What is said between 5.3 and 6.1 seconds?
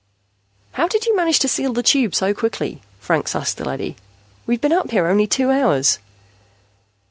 hours."